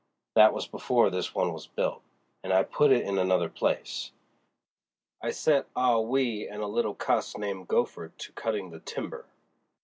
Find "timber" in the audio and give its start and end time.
8.79-9.27